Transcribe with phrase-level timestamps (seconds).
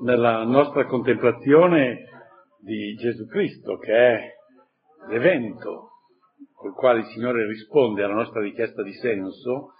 [0.00, 2.04] nella nostra contemplazione
[2.58, 4.34] di Gesù Cristo, che è
[5.08, 5.90] l'evento
[6.54, 9.72] col quale il Signore risponde alla nostra richiesta di senso,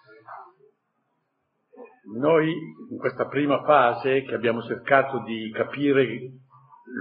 [2.15, 2.51] noi
[2.91, 6.07] in questa prima fase che abbiamo cercato di capire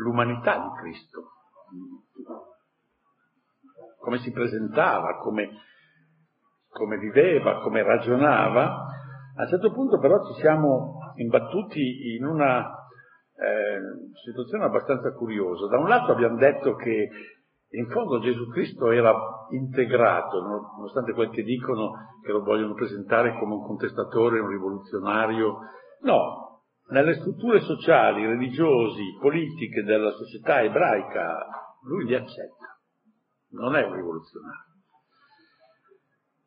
[0.04, 1.32] l'umanità di Cristo,
[4.00, 5.50] come si presentava, come,
[6.70, 8.86] come viveva, come ragionava,
[9.36, 12.79] a un certo punto però ci siamo imbattuti in una
[13.40, 13.80] eh,
[14.25, 15.68] situazione abbastanza curiosa.
[15.68, 17.10] Da un lato abbiamo detto che
[17.71, 19.14] in fondo Gesù Cristo era
[19.52, 25.57] integrato, nonostante quel che dicono che lo vogliono presentare come un contestatore, un rivoluzionario.
[26.02, 31.46] No, nelle strutture sociali, religiosi, politiche della società ebraica,
[31.84, 32.80] lui li accetta.
[33.52, 34.66] Non è un rivoluzionario.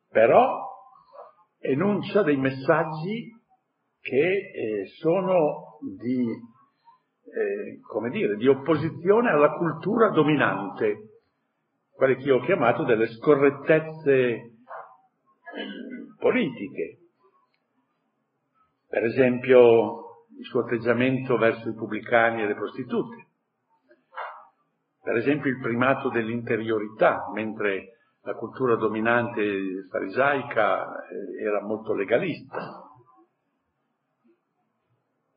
[0.09, 0.71] Però
[1.59, 3.31] enuncia dei messaggi
[4.01, 6.25] che eh, sono di,
[7.35, 11.09] eh, come dire, di opposizione alla cultura dominante
[11.95, 14.51] quelle che io ho chiamato delle scorrettezze
[16.19, 16.97] politiche.
[18.89, 20.03] Per esempio
[20.37, 23.27] il suo atteggiamento verso i pubblicani e le prostitute.
[25.01, 32.92] Per esempio il primato dell'interiorità, mentre la cultura dominante farisaica eh, era molto legalista.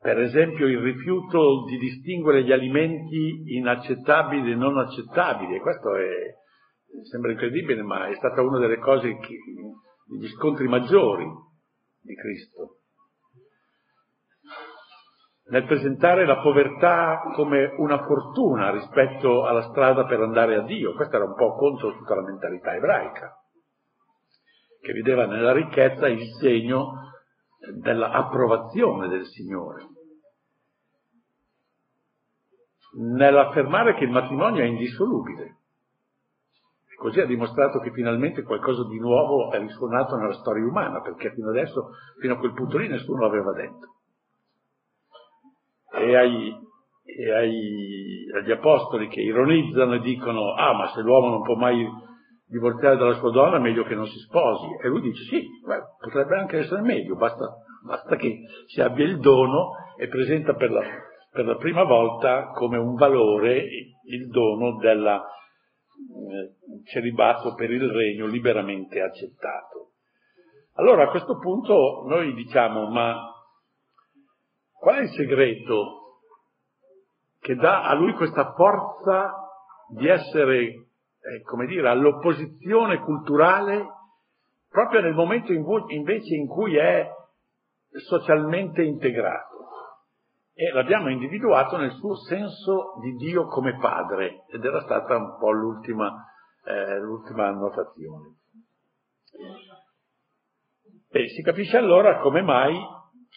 [0.07, 6.33] Per esempio il rifiuto di distinguere gli alimenti inaccettabili e non accettabili, e questo è,
[7.09, 9.37] sembra incredibile, ma è stata una delle cose, che,
[10.05, 11.25] degli scontri maggiori
[11.99, 12.77] di Cristo.
[15.49, 21.17] Nel presentare la povertà come una fortuna rispetto alla strada per andare a Dio, questo
[21.17, 23.35] era un po' contro tutta la mentalità ebraica,
[24.79, 26.93] che vedeva nella ricchezza il segno
[27.81, 29.95] dell'approvazione del Signore.
[32.93, 35.57] Nell'affermare che il matrimonio è indissolubile.
[36.97, 41.49] Così ha dimostrato che finalmente qualcosa di nuovo è risuonato nella storia umana, perché fino
[41.49, 43.95] adesso, fino a quel punto lì, nessuno l'aveva detto.
[45.93, 46.57] E, ai,
[47.03, 51.87] e ai, agli apostoli che ironizzano e dicono, ah, ma se l'uomo non può mai
[52.47, 54.65] divorziare dalla sua donna, meglio che non si sposi.
[54.81, 57.45] E lui dice, sì, beh, potrebbe anche essere meglio, basta,
[57.85, 60.81] basta, che si abbia il dono e presenta per la,
[61.37, 63.63] per la prima volta come un valore
[64.05, 69.91] il dono della eh, celibato per il regno liberamente accettato.
[70.77, 73.21] Allora a questo punto noi diciamo, ma
[74.79, 76.21] qual è il segreto
[77.39, 79.31] che dà a lui questa forza
[79.89, 83.85] di essere, eh, come dire, all'opposizione culturale
[84.67, 87.07] proprio nel momento in cui, invece in cui è
[88.07, 89.56] socialmente integrato?
[90.59, 95.51] E l'abbiamo individuato nel suo senso di Dio come padre ed era stata un po'
[95.51, 96.11] l'ultima,
[96.65, 98.37] eh, l'ultima annotazione.
[101.09, 102.75] E si capisce allora come mai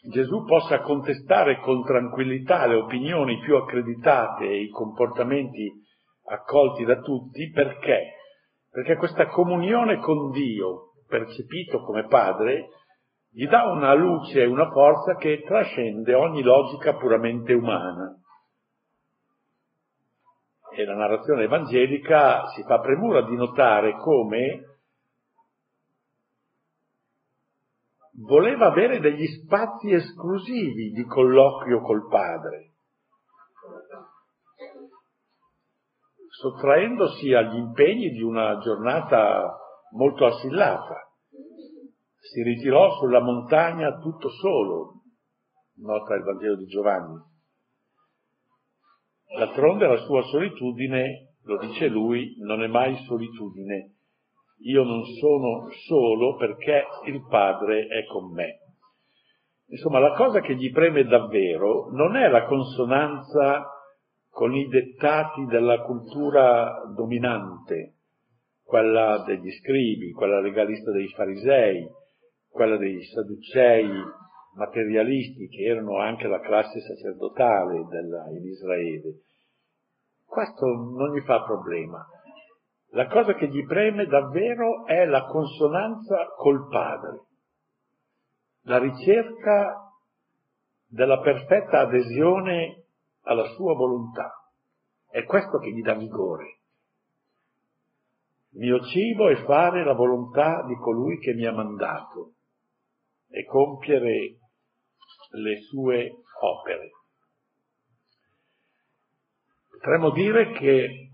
[0.09, 5.71] Gesù possa contestare con tranquillità le opinioni più accreditate e i comportamenti
[6.25, 8.15] accolti da tutti perché?
[8.71, 12.69] Perché questa comunione con Dio, percepito come padre,
[13.33, 18.17] gli dà una luce e una forza che trascende ogni logica puramente umana.
[20.73, 24.65] E la narrazione evangelica si fa premura di notare come
[28.27, 32.73] voleva avere degli spazi esclusivi di colloquio col Padre,
[36.29, 39.57] sottraendosi agli impegni di una giornata
[39.93, 41.10] molto assillata
[42.31, 45.03] si ritirò sulla montagna tutto solo,
[45.79, 47.19] nota il Vangelo di Giovanni.
[49.37, 53.97] D'altronde la sua solitudine, lo dice lui, non è mai solitudine.
[54.63, 58.59] Io non sono solo perché il Padre è con me.
[59.67, 63.67] Insomma, la cosa che gli preme davvero non è la consonanza
[64.29, 67.95] con i dettati della cultura dominante,
[68.63, 71.99] quella degli scribi, quella legalista dei farisei,
[72.51, 73.89] quella dei sadducei
[74.55, 79.21] materialisti che erano anche la classe sacerdotale in Israele.
[80.27, 82.05] Questo non gli fa problema.
[82.93, 87.21] La cosa che gli preme davvero è la consonanza col Padre,
[88.63, 89.93] la ricerca
[90.87, 92.87] della perfetta adesione
[93.23, 94.33] alla sua volontà.
[95.09, 96.59] È questo che gli dà vigore.
[98.55, 102.35] Mio cibo è fare la volontà di colui che mi ha mandato
[103.31, 104.37] e compiere
[105.33, 106.11] le sue
[106.41, 106.91] opere.
[109.71, 111.11] Potremmo dire che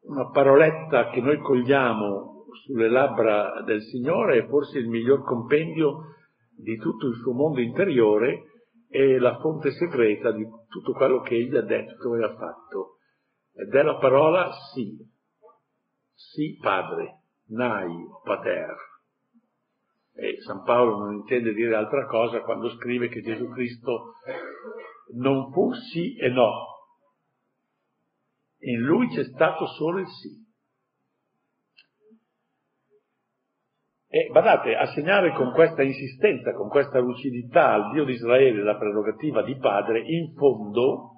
[0.00, 6.14] una paroletta che noi cogliamo sulle labbra del Signore è forse il miglior compendio
[6.56, 8.44] di tutto il suo mondo interiore
[8.88, 12.98] e la fonte segreta di tutto quello che egli ha detto e ha fatto.
[13.52, 14.96] Ed è la parola sì,
[16.14, 17.90] sì padre, nai
[18.24, 18.74] pater.
[20.18, 24.14] E San Paolo non intende dire altra cosa quando scrive che Gesù Cristo
[25.16, 26.50] non fu sì e no.
[28.60, 30.44] In lui c'è stato solo il sì.
[34.08, 39.42] E badate, assegnare con questa insistenza, con questa lucidità al Dio di Israele la prerogativa
[39.42, 41.16] di padre, in fondo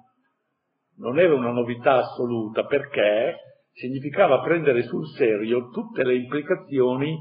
[0.97, 3.37] non era una novità assoluta perché
[3.71, 7.17] significava prendere sul serio tutte le implicazioni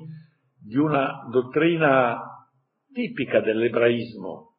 [0.60, 2.46] di una dottrina
[2.92, 4.56] tipica dell'ebraismo,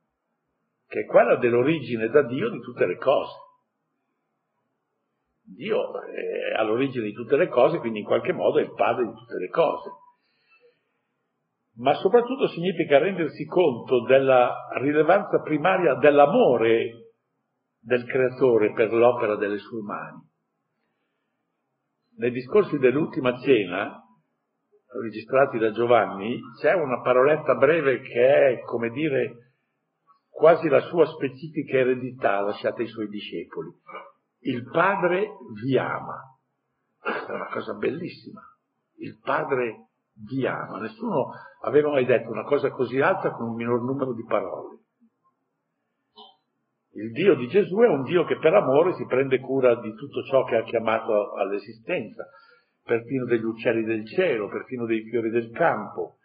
[0.88, 3.34] che è quella dell'origine da Dio di tutte le cose.
[5.44, 9.14] Dio è all'origine di tutte le cose, quindi in qualche modo è il padre di
[9.14, 9.90] tutte le cose
[11.80, 17.14] ma soprattutto significa rendersi conto della rilevanza primaria dell'amore
[17.80, 20.28] del creatore per l'opera delle sue mani.
[22.18, 24.04] Nei discorsi dell'ultima cena,
[25.02, 29.54] registrati da Giovanni, c'è una paroletta breve che è, come dire,
[30.30, 33.70] quasi la sua specifica eredità lasciata ai suoi discepoli.
[34.42, 35.32] Il Padre
[35.62, 36.38] vi ama.
[37.00, 38.42] Questa è una cosa bellissima.
[38.98, 39.90] Il Padre
[40.28, 40.80] vi ama.
[40.80, 41.32] Nessuno
[41.62, 44.78] aveva mai detto una cosa così alta con un minor numero di parole.
[46.94, 50.24] Il Dio di Gesù è un Dio che per amore si prende cura di tutto
[50.24, 52.28] ciò che ha chiamato all'esistenza,
[52.90, 56.16] perfino degli uccelli del cielo, perfino dei fiori del campo.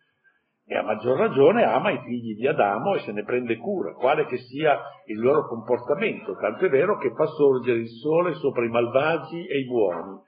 [0.67, 4.25] E a maggior ragione ama i figli di Adamo e se ne prende cura, quale
[4.25, 8.71] che sia il loro comportamento, tanto è vero che fa sorgere il sole sopra i
[8.71, 10.19] malvagi e i buoni,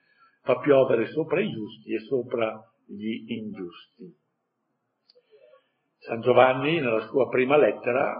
[0.42, 4.14] fa piovere sopra i giusti e sopra gli ingiusti.
[6.00, 8.14] San Giovanni, nella sua prima lettera,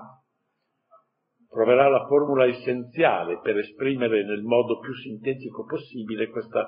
[1.51, 6.67] proverà la formula essenziale per esprimere nel modo più sintetico possibile questa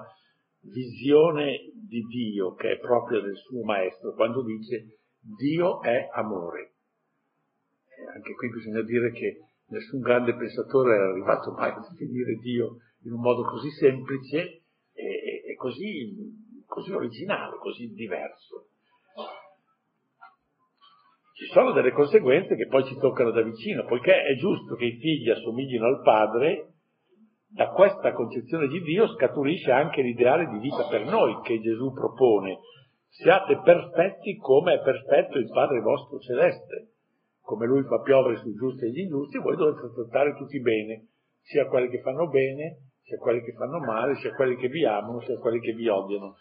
[0.68, 6.74] visione di Dio che è propria del suo maestro, quando dice Dio è amore.
[7.86, 12.76] E anche qui bisogna dire che nessun grande pensatore è arrivato mai a definire Dio
[13.04, 14.62] in un modo così semplice
[14.92, 18.68] e, e così, così originale, così diverso
[21.38, 24.98] ci sono delle conseguenze che poi ci toccano da vicino, poiché è giusto che i
[24.98, 26.77] figli assomiglino al padre,
[27.50, 32.58] da questa concezione di Dio scaturisce anche l'ideale di vita per noi che Gesù propone.
[33.08, 36.92] Siate perfetti come è perfetto il Padre vostro celeste.
[37.40, 41.06] Come Lui fa piovere sui giusti e gli ingiusti, voi dovete trattare tutti bene,
[41.40, 45.20] sia quelli che fanno bene, sia quelli che fanno male, sia quelli che vi amano,
[45.20, 46.36] sia quelli che vi odiano.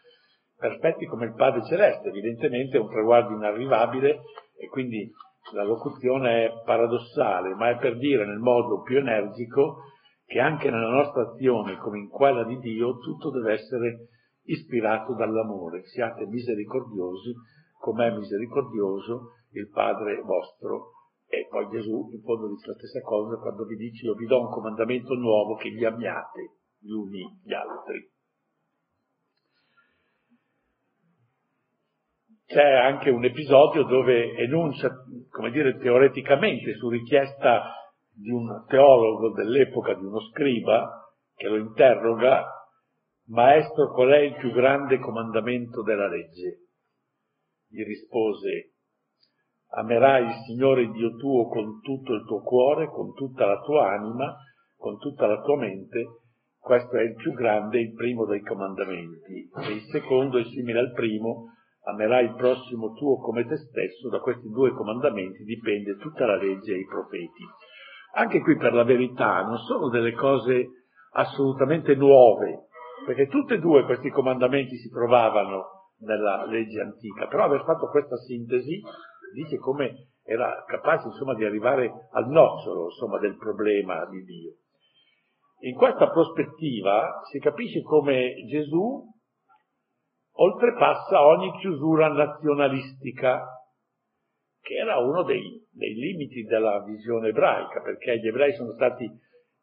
[0.57, 4.23] Perfetti come il Padre celeste, evidentemente è un traguardo inarrivabile
[4.57, 5.09] e quindi
[5.53, 9.83] la locuzione è paradossale, ma è per dire nel modo più energico
[10.27, 14.09] che anche nella nostra azione, come in quella di Dio, tutto deve essere
[14.43, 15.85] ispirato dall'amore.
[15.85, 17.33] Siate misericordiosi,
[17.79, 20.91] come è misericordioso il Padre vostro.
[21.29, 24.41] E poi Gesù in fondo dice la stessa cosa quando vi dice io vi do
[24.41, 28.15] un comandamento nuovo che vi amiate gli uni gli altri.
[32.47, 34.89] c'è anche un episodio dove enuncia,
[35.29, 37.86] come dire, teoreticamente, su richiesta
[38.17, 42.45] di un teologo dell'epoca, di uno scriba, che lo interroga,
[43.27, 46.65] Maestro, qual è il più grande comandamento della legge?
[47.67, 48.71] Gli rispose,
[49.71, 54.35] amerai il Signore Dio tuo con tutto il tuo cuore, con tutta la tua anima,
[54.75, 56.05] con tutta la tua mente,
[56.57, 59.49] questo è il più grande, il primo dei comandamenti.
[59.55, 64.19] E il secondo è simile al primo, amerai il prossimo tuo come te stesso, da
[64.19, 67.43] questi due comandamenti dipende tutta la legge e i profeti.
[68.13, 70.69] Anche qui per la verità non sono delle cose
[71.11, 72.67] assolutamente nuove,
[73.05, 78.17] perché tutti e due questi comandamenti si trovavano nella legge antica, però aver fatto questa
[78.17, 78.81] sintesi
[79.33, 84.51] dice come era capace insomma di arrivare al nocciolo insomma, del problema di Dio.
[85.61, 89.03] In questa prospettiva si capisce come Gesù
[90.33, 93.56] oltrepassa ogni chiusura nazionalistica,
[94.67, 99.09] che era uno dei, dei, limiti della visione ebraica, perché gli ebrei sono stati,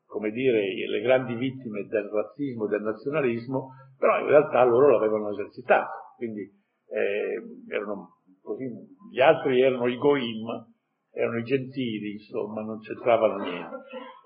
[0.07, 3.69] come dire, le grandi vittime del razzismo, del nazionalismo,
[3.99, 6.41] però in realtà loro l'avevano esercitato, quindi
[6.89, 8.65] eh, erano così,
[9.13, 10.73] gli altri erano i goim,
[11.13, 13.77] erano i gentili, insomma, non c'entravano niente.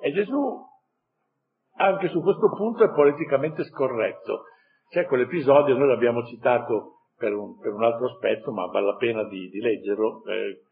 [0.01, 0.65] E Gesù
[1.79, 4.45] anche su questo punto è politicamente scorretto.
[4.89, 9.25] C'è quell'episodio, noi l'abbiamo citato per un, per un altro aspetto, ma vale la pena
[9.25, 10.63] di, di leggerlo, eh,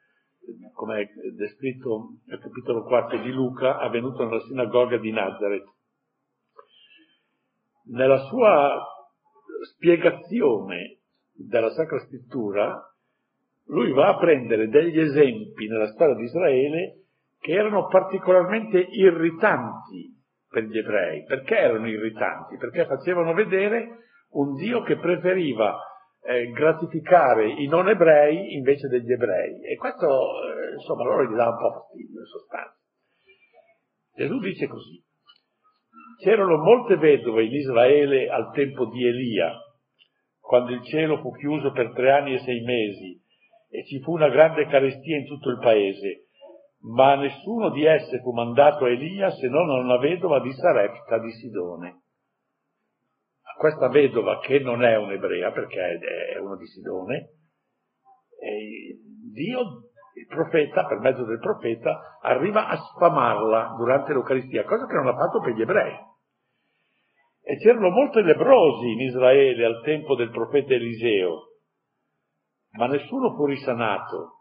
[0.73, 5.69] come è descritto nel capitolo 4 di Luca, avvenuto nella sinagoga di Nazareth.
[7.87, 8.85] Nella sua
[9.75, 10.99] spiegazione
[11.33, 12.81] della Sacra Scrittura,
[13.67, 17.05] lui va a prendere degli esempi nella storia di Israele
[17.41, 20.15] che erano particolarmente irritanti
[20.49, 21.25] per gli ebrei.
[21.25, 22.57] Perché erano irritanti?
[22.57, 25.79] Perché facevano vedere un Dio che preferiva
[26.27, 29.63] eh, gratificare i non ebrei invece degli ebrei.
[29.63, 32.77] E questo, eh, insomma, loro gli dà un po' fastidio in sostanza.
[34.15, 35.05] Gesù dice così.
[36.23, 39.53] C'erano molte vedove in Israele al tempo di Elia,
[40.41, 43.21] quando il cielo fu chiuso per tre anni e sei mesi
[43.69, 46.29] e ci fu una grande carestia in tutto il paese,
[46.95, 51.19] ma nessuno di esse fu mandato a Elia se non a una vedova di Sarepta
[51.19, 52.01] di Sidone
[53.57, 55.99] questa vedova che non è un'ebrea perché
[56.35, 57.31] è uno di Sidone,
[59.33, 59.61] Dio,
[60.15, 65.17] il profeta, per mezzo del profeta, arriva a sfamarla durante l'Eucaristia, cosa che non ha
[65.17, 65.95] fatto per gli ebrei.
[67.43, 71.53] E c'erano molti lebrosi in Israele al tempo del profeta Eliseo,
[72.73, 74.33] ma nessuno fu risanato,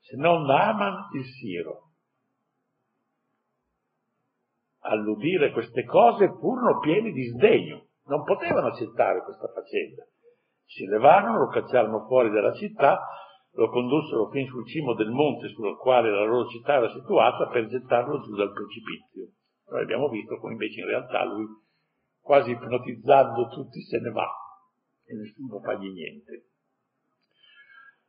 [0.00, 1.82] se non Naaman il Siro.
[4.80, 10.04] All'udire queste cose furono pieni di sdegno non potevano accettare questa faccenda.
[10.64, 13.00] Si levarono, lo cacciarono fuori dalla città,
[13.52, 17.66] lo condussero fin sul cimo del monte sul quale la loro città era situata per
[17.66, 19.32] gettarlo giù dal precipizio.
[19.70, 21.46] Noi abbiamo visto come invece in realtà lui,
[22.20, 24.28] quasi ipnotizzando tutti, se ne va
[25.06, 26.46] e nessuno fagli niente.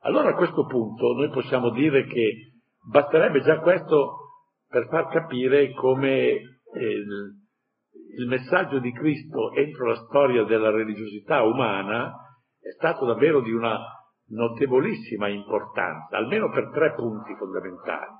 [0.02, 2.54] Allora a questo punto noi possiamo dire che
[2.90, 4.28] basterebbe già questo
[4.68, 7.04] per far capire come eh,
[8.18, 12.12] il messaggio di Cristo entro la storia della religiosità umana
[12.60, 13.78] è stato davvero di una
[14.30, 18.12] notevolissima importanza, almeno per tre punti fondamentali.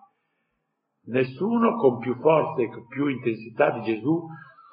[1.08, 4.24] Nessuno con più forza e con più intensità di Gesù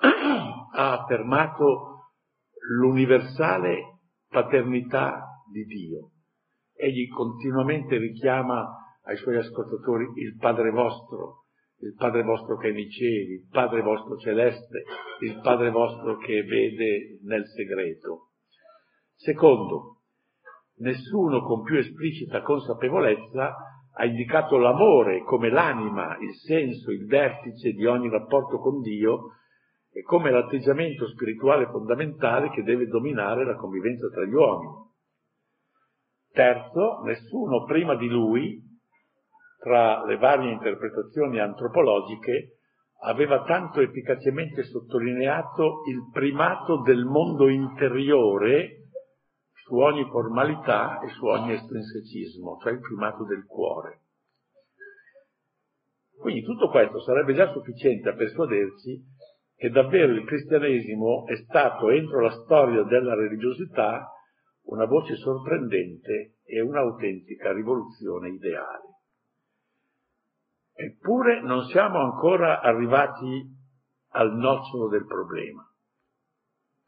[0.74, 2.10] ha affermato
[2.78, 6.10] l'universale paternità di Dio.
[6.74, 8.66] Egli continuamente richiama
[9.04, 11.43] ai suoi ascoltatori il Padre vostro,
[11.80, 14.84] il Padre vostro che è nei cieli, il Padre vostro celeste,
[15.20, 18.30] il Padre vostro che vede nel segreto.
[19.14, 20.00] Secondo,
[20.78, 23.54] nessuno con più esplicita consapevolezza
[23.96, 29.34] ha indicato l'amore come l'anima, il senso, il vertice di ogni rapporto con Dio
[29.92, 34.72] e come l'atteggiamento spirituale fondamentale che deve dominare la convivenza tra gli uomini.
[36.32, 38.60] Terzo, nessuno prima di lui
[39.64, 42.58] tra le varie interpretazioni antropologiche,
[43.04, 48.90] aveva tanto efficacemente sottolineato il primato del mondo interiore
[49.54, 54.00] su ogni formalità e su ogni estrinsecismo, cioè il primato del cuore.
[56.20, 59.02] Quindi tutto questo sarebbe già sufficiente a persuaderci
[59.56, 64.10] che davvero il cristianesimo è stato entro la storia della religiosità
[64.64, 68.93] una voce sorprendente e un'autentica rivoluzione ideale.
[70.76, 73.46] Eppure non siamo ancora arrivati
[74.10, 75.62] al nocciolo del problema,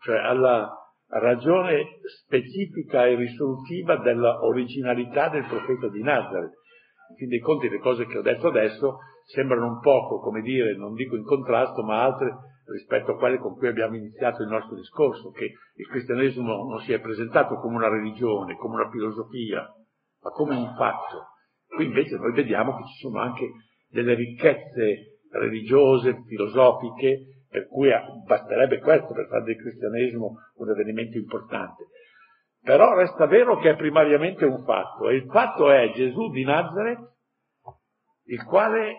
[0.01, 0.69] cioè alla
[1.09, 6.55] ragione specifica e risolutiva della originalità del profeta di Nazareth.
[7.11, 10.77] In fin dei conti le cose che ho detto adesso sembrano un poco, come dire,
[10.77, 12.35] non dico in contrasto, ma altre
[12.67, 16.93] rispetto a quelle con cui abbiamo iniziato il nostro discorso, che il cristianesimo non si
[16.93, 19.61] è presentato come una religione, come una filosofia,
[20.23, 21.29] ma come un fatto.
[21.69, 23.49] Qui invece noi vediamo che ci sono anche
[23.97, 27.89] delle ricchezze religiose, filosofiche, per cui
[28.27, 31.87] basterebbe questo per fare del cristianesimo un avvenimento importante.
[32.61, 37.15] Però resta vero che è primariamente un fatto, e il fatto è Gesù di Nazareth,
[38.25, 38.97] il quale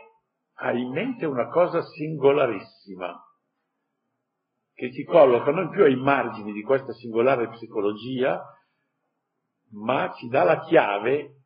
[0.59, 3.13] ha in mente una cosa singolarissima,
[4.73, 8.41] che ci colloca non più ai margini di questa singolare psicologia,
[9.73, 11.36] ma ci dà la chiave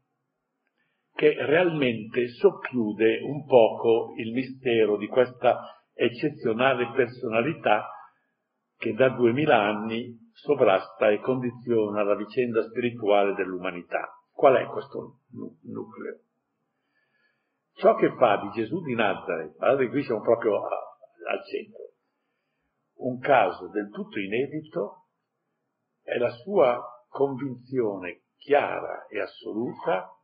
[1.22, 7.92] che realmente socchiude un poco il mistero di questa eccezionale personalità
[8.76, 14.10] che da duemila anni sovrasta e condiziona la vicenda spirituale dell'umanità.
[14.32, 15.20] Qual è questo
[15.62, 16.22] nucleo?
[17.74, 20.76] Ciò che fa di Gesù di Nazareth, guardate qui siamo proprio a,
[21.30, 21.84] al centro,
[22.96, 25.06] un caso del tutto inedito
[26.02, 30.16] è la sua convinzione chiara e assoluta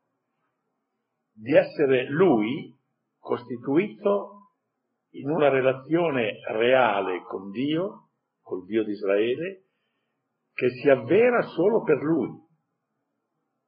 [1.40, 2.76] di essere lui
[3.20, 4.54] costituito
[5.12, 8.10] in una relazione reale con Dio,
[8.42, 9.66] col Dio di Israele,
[10.54, 12.30] che si avvera solo per Lui,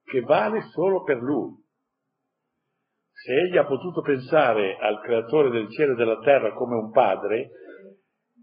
[0.04, 1.56] che vale solo per Lui.
[3.12, 7.52] Se egli ha potuto pensare al creatore del cielo e della terra come un padre,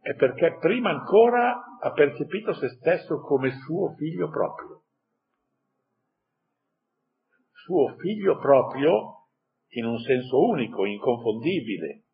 [0.01, 4.83] è perché prima ancora ha percepito se stesso come suo figlio proprio.
[7.65, 9.16] Suo figlio proprio
[9.71, 12.05] in un senso unico, inconfondibile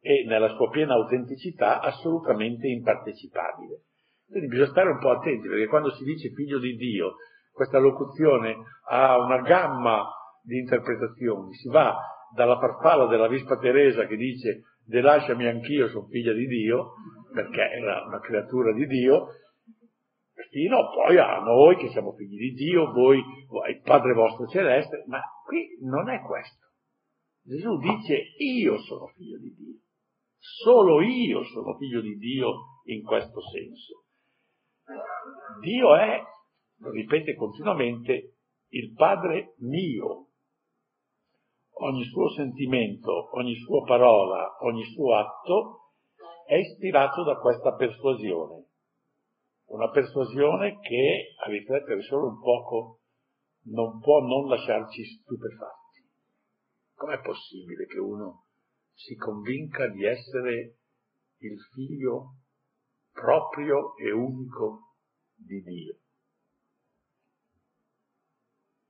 [0.00, 3.82] e nella sua piena autenticità assolutamente impartecipabile.
[4.28, 7.14] Quindi bisogna stare un po' attenti perché quando si dice figlio di Dio,
[7.52, 8.56] questa locuzione
[8.88, 10.04] ha una gamma
[10.42, 11.96] di interpretazioni, si va
[12.34, 16.92] dalla farfalla della Vispa Teresa che dice delasciami anch'io, sono figlia di Dio,
[17.32, 19.28] perché era una creatura di Dio,
[20.50, 25.20] fino poi a noi che siamo figli di Dio, voi, voi Padre vostro celeste, ma
[25.44, 26.65] qui non è questo.
[27.46, 29.78] Gesù dice io sono figlio di Dio,
[30.36, 34.02] solo io sono figlio di Dio in questo senso.
[35.60, 36.20] Dio è,
[36.78, 38.34] lo ripete continuamente,
[38.70, 40.26] il Padre mio.
[41.78, 45.92] Ogni suo sentimento, ogni sua parola, ogni suo atto
[46.46, 48.64] è ispirato da questa persuasione.
[49.66, 53.00] Una persuasione che, a riflettere solo un poco,
[53.66, 55.85] non può non lasciarci stupefatti.
[56.96, 58.46] Com'è possibile che uno
[58.94, 60.78] si convinca di essere
[61.40, 62.36] il figlio
[63.12, 64.94] proprio e unico
[65.34, 65.98] di Dio?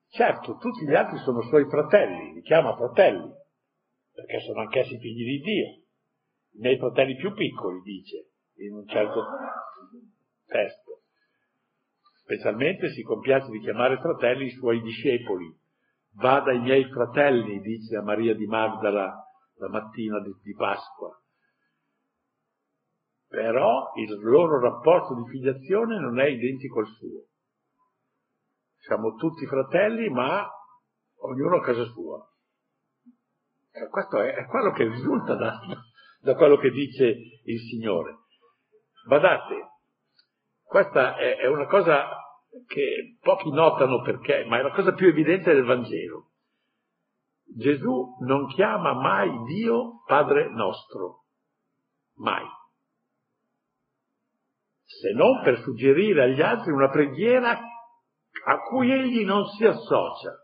[0.08, 3.28] Certo, tutti gli altri sono suoi fratelli, li chiama fratelli,
[4.12, 5.66] perché sono anch'essi figli di Dio.
[6.52, 9.20] I miei fratelli più piccoli, dice, in un certo
[10.46, 11.02] testo.
[12.22, 15.54] Specialmente si compiace di chiamare fratelli i suoi discepoli,
[16.16, 19.24] va dai miei fratelli, dice a Maria di Magdala
[19.58, 21.18] la mattina di, di Pasqua.
[23.28, 27.26] Però il loro rapporto di filiazione non è identico al suo.
[28.78, 30.48] Siamo tutti fratelli, ma
[31.20, 32.24] ognuno a casa sua.
[33.72, 35.58] E questo è, è, quello che risulta da,
[36.20, 37.04] da quello che dice
[37.44, 38.18] il Signore.
[39.06, 39.70] Badate,
[40.62, 42.25] questa è, è una cosa
[42.66, 46.30] che pochi notano perché, ma è la cosa più evidente del Vangelo.
[47.44, 51.24] Gesù non chiama mai Dio Padre nostro,
[52.16, 52.44] mai,
[54.84, 57.58] se non per suggerire agli altri una preghiera
[58.46, 60.40] a cui egli non si associa.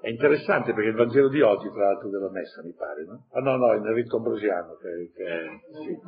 [0.00, 3.26] È interessante perché il Vangelo di oggi, tra l'altro della messa, mi pare, no?
[3.32, 5.98] Ah no, no, è nel rito ambrosiano, che, che sì.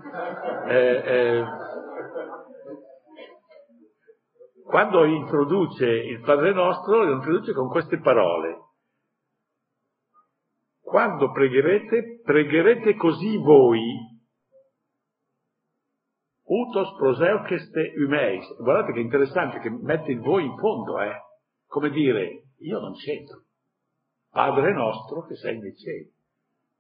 [0.69, 1.45] è, è,
[4.69, 8.67] quando introduce il Padre nostro, lo introduce con queste parole.
[10.83, 13.81] Quando pregherete, pregherete così voi,
[16.45, 18.45] utos proseucheste umeis.
[18.59, 21.17] Guardate che interessante che mette il voi in fondo, eh?
[21.67, 23.45] Come dire, io non c'entro.
[24.31, 26.13] Padre nostro che sei nei cieli.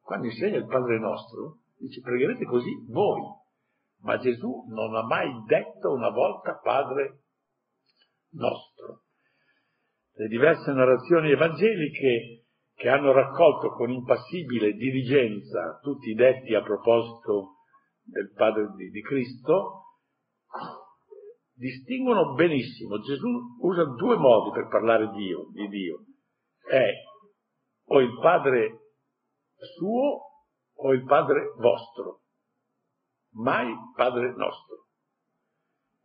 [0.02, 3.22] Quando insegna il Padre nostro, dice pregherete così voi.
[4.02, 7.22] Ma Gesù non ha mai detto una volta Padre
[8.32, 9.02] nostro.
[10.12, 17.56] Le diverse narrazioni evangeliche che hanno raccolto con impassibile diligenza tutti i detti a proposito
[18.02, 19.82] del Padre di, di Cristo,
[21.54, 23.00] distinguono benissimo.
[23.00, 23.28] Gesù
[23.60, 26.04] usa due modi per parlare Dio, di Dio.
[26.64, 26.90] È
[27.90, 28.92] o il Padre
[29.76, 30.26] suo
[30.74, 32.22] o il Padre vostro,
[33.32, 34.86] mai Padre nostro.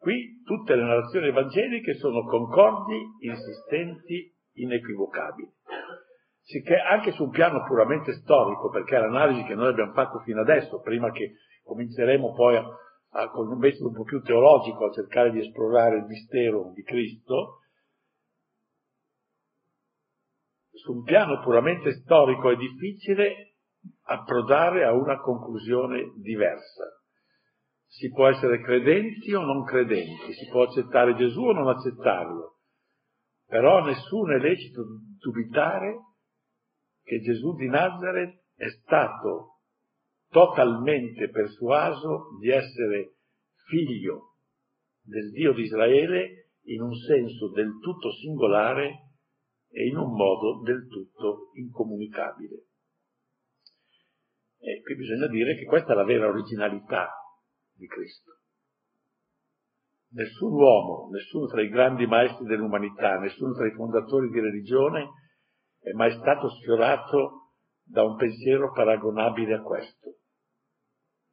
[0.04, 5.50] Qui tutte le narrazioni evangeliche sono concordi, insistenti, inequivocabili.
[6.42, 10.42] Sicché anche su un piano puramente storico, perché è l'analisi che noi abbiamo fatto fino
[10.42, 12.66] adesso, prima che cominceremo poi a,
[13.12, 16.84] a, con un metodo un po' più teologico a cercare di esplorare il mistero di
[16.84, 17.60] Cristo,
[20.74, 23.54] su un piano puramente storico è difficile
[24.08, 27.03] approdare a una conclusione diversa.
[27.96, 32.58] Si può essere credenti o non credenti, si può accettare Gesù o non accettarlo,
[33.46, 34.84] però nessuno è lecito
[35.20, 36.00] dubitare
[37.04, 39.60] che Gesù di Nazareth è stato
[40.30, 43.18] totalmente persuaso di essere
[43.68, 44.38] figlio
[45.04, 49.12] del Dio di Israele in un senso del tutto singolare
[49.70, 52.66] e in un modo del tutto incomunicabile.
[54.58, 57.18] E qui bisogna dire che questa è la vera originalità
[57.74, 58.38] di Cristo.
[60.10, 65.10] Nessun uomo, nessuno tra i grandi maestri dell'umanità, nessuno tra i fondatori di religione
[65.80, 67.52] è mai stato sfiorato
[67.84, 70.18] da un pensiero paragonabile a questo.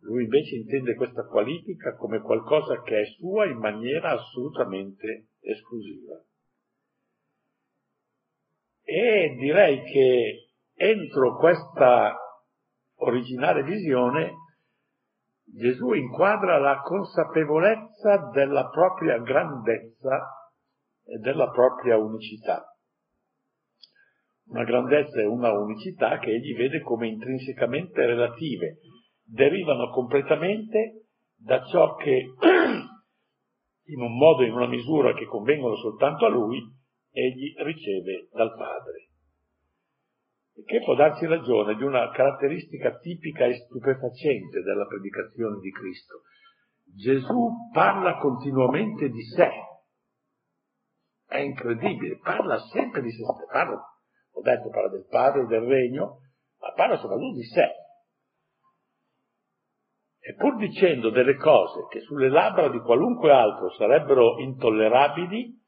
[0.00, 6.24] Gesù invece intende questa qualifica come qualcosa che è sua in maniera assolutamente esclusiva.
[8.82, 12.16] E direi che entro questa
[12.96, 14.32] originale visione
[15.52, 20.50] Gesù inquadra la consapevolezza della propria grandezza
[21.04, 22.64] e della propria unicità.
[24.46, 28.78] Una grandezza e una unicità che egli vede come intrinsecamente relative,
[29.24, 32.34] derivano completamente da ciò che
[33.84, 36.60] in un modo e in una misura che convengono soltanto a lui,
[37.12, 39.09] egli riceve dal Padre.
[40.64, 46.22] Che può darci ragione di una caratteristica tipica e stupefacente della predicazione di Cristo.
[46.94, 49.48] Gesù parla continuamente di sé.
[51.26, 53.22] È incredibile, parla sempre di sé.
[53.50, 53.80] Parla,
[54.32, 56.18] ho detto, parla del Padre, del Regno,
[56.58, 57.68] ma parla soprattutto di sé.
[60.22, 65.59] E pur dicendo delle cose che sulle labbra di qualunque altro sarebbero intollerabili,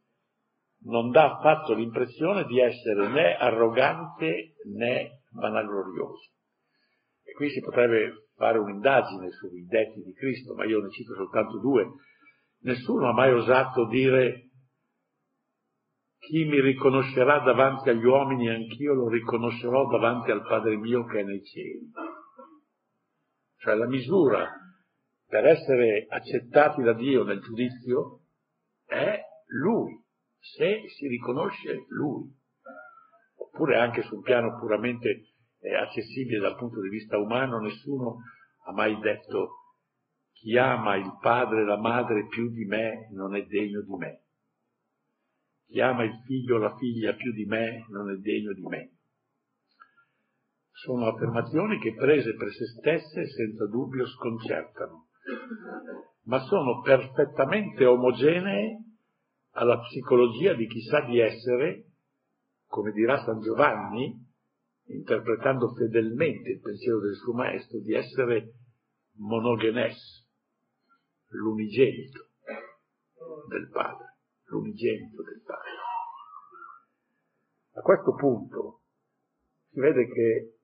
[0.84, 6.30] non dà affatto l'impressione di essere né arrogante né vanaglorioso.
[7.24, 11.58] E qui si potrebbe fare un'indagine sui detti di Cristo, ma io ne cito soltanto
[11.60, 11.86] due.
[12.62, 14.50] Nessuno ha mai osato dire
[16.18, 21.22] chi mi riconoscerà davanti agli uomini, anch'io lo riconoscerò davanti al Padre mio che è
[21.24, 21.90] nei cieli.
[23.58, 24.48] Cioè la misura
[25.26, 28.20] per essere accettati da Dio nel giudizio
[28.84, 30.01] è Lui
[30.42, 32.28] se si riconosce lui,
[33.36, 35.28] oppure anche su un piano puramente
[35.60, 38.16] eh, accessibile dal punto di vista umano, nessuno
[38.64, 39.50] ha mai detto
[40.32, 44.24] chi ama il padre e la madre più di me non è degno di me.
[45.66, 48.96] Chi ama il figlio o la figlia più di me non è degno di me.
[50.72, 55.06] Sono affermazioni che prese per se stesse senza dubbio sconcertano,
[56.24, 58.91] ma sono perfettamente omogenee
[59.52, 61.86] alla psicologia di chi sa di essere,
[62.66, 64.30] come dirà San Giovanni,
[64.86, 68.54] interpretando fedelmente il pensiero del suo maestro, di essere
[69.16, 70.26] monogenes,
[71.28, 72.28] l'unigenito
[73.48, 75.70] del Padre, l'unigenito del Padre.
[77.74, 78.80] A questo punto
[79.70, 80.58] si vede che,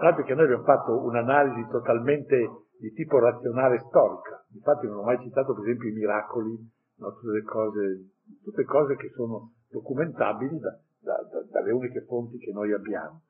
[0.00, 5.18] l'altro che noi abbiamo fatto un'analisi totalmente di tipo razionale storica, infatti non ho mai
[5.22, 7.14] citato per esempio i miracoli no?
[7.14, 8.10] tutte, cose,
[8.42, 13.22] tutte cose che sono documentabili da, da, da, dalle uniche fonti che noi abbiamo.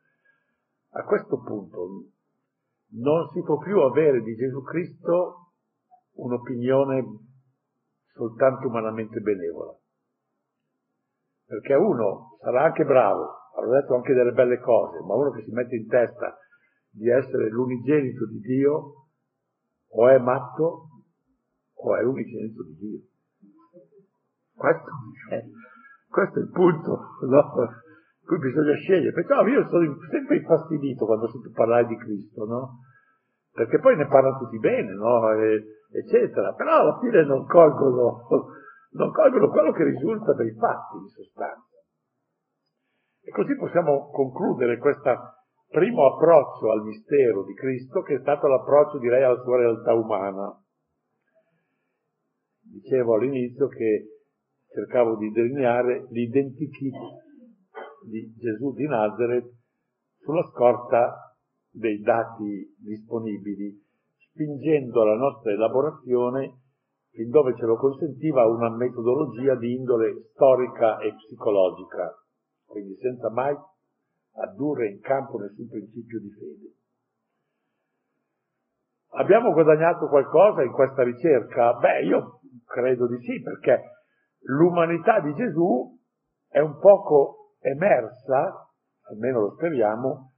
[0.91, 2.05] A questo punto
[2.93, 5.53] non si può più avere di Gesù Cristo
[6.13, 7.05] un'opinione
[8.15, 9.77] soltanto umanamente benevola.
[11.45, 15.53] Perché uno sarà anche bravo, avrà detto anche delle belle cose, ma uno che si
[15.53, 16.37] mette in testa
[16.91, 19.09] di essere l'unigenito di Dio
[19.89, 20.89] o è matto
[21.75, 23.01] o è l'unigenito di Dio.
[24.57, 24.91] Questo
[26.17, 27.53] questo è il punto, no?
[28.25, 29.13] Qui bisogna scegliere.
[29.13, 32.79] Perciò io sono sempre infastidito quando sento parlare di Cristo, no?
[33.53, 35.31] Perché poi ne parlano tutti bene, no?
[35.33, 36.55] E, eccetera.
[36.55, 38.27] Però alla fine non colgono,
[38.93, 41.77] non colgono quello che risulta dai fatti, in sostanza.
[43.23, 45.11] E così possiamo concludere questo
[45.69, 50.59] primo approccio al mistero di Cristo, che è stato l'approccio, direi, alla sua realtà umana.
[52.63, 54.16] Dicevo all'inizio che
[54.77, 56.95] cercavo di delineare l'identikit
[58.05, 59.49] di Gesù di Nazareth
[60.21, 61.35] sulla scorta
[61.71, 63.73] dei dati disponibili,
[64.31, 66.61] spingendo la nostra elaborazione
[67.11, 72.15] fin dove ce lo consentiva una metodologia di indole storica e psicologica,
[72.67, 73.57] quindi senza mai
[74.35, 76.75] addurre in campo nessun principio di fede.
[79.19, 81.73] Abbiamo guadagnato qualcosa in questa ricerca?
[81.73, 83.96] Beh, io credo di sì, perché
[84.47, 85.99] l'umanità di Gesù
[86.49, 88.69] è un poco emersa,
[89.11, 90.33] almeno lo speriamo,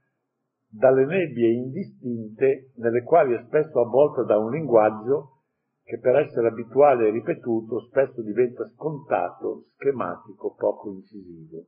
[0.71, 5.39] dalle nebbie indistinte nelle quali è spesso avvolta da un linguaggio
[5.83, 11.65] che per essere abituale e ripetuto spesso diventa scontato, schematico, poco incisivo.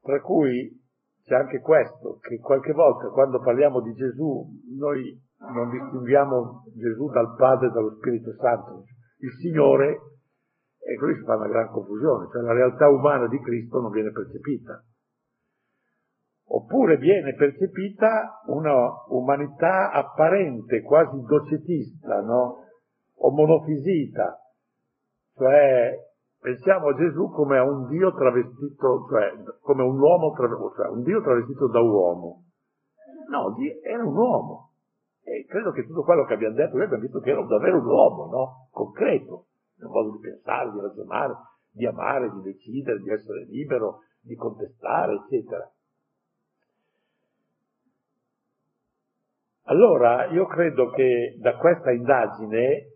[0.00, 0.80] Tra cui
[1.24, 7.34] c'è anche questo, che qualche volta quando parliamo di Gesù noi non distinguiamo Gesù dal
[7.36, 8.84] Padre e dallo Spirito Santo,
[9.22, 9.98] il Signore,
[10.84, 14.10] e qui si fa una gran confusione, cioè la realtà umana di Cristo non viene
[14.10, 14.82] percepita.
[16.44, 18.74] Oppure viene percepita una
[19.08, 22.66] umanità apparente, quasi docetista, no?
[23.18, 24.38] O monofisita,
[25.36, 25.96] cioè
[26.40, 31.22] pensiamo a Gesù come a un Dio travestito, cioè come un uomo, cioè un Dio
[31.22, 32.42] travestito da uomo.
[33.30, 33.54] No,
[33.84, 34.71] era un uomo.
[35.22, 37.86] E credo che tutto quello che abbiamo detto, noi abbiamo visto che era davvero un
[37.86, 38.68] uomo, no?
[38.70, 41.34] Concreto, nel modo di pensare, di ragionare,
[41.70, 45.70] di amare, di decidere, di essere libero, di contestare, eccetera.
[49.66, 52.90] Allora, io credo che da questa indagine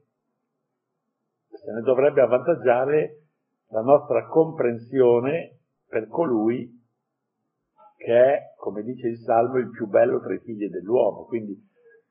[1.48, 3.22] se ne dovrebbe avvantaggiare
[3.68, 6.74] la nostra comprensione per colui
[7.96, 11.24] che è, come dice il Salmo, il più bello tra i figli dell'uomo.
[11.24, 11.56] Quindi